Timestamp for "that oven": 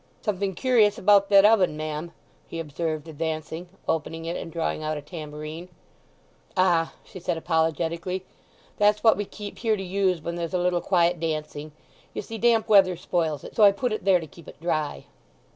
1.29-1.77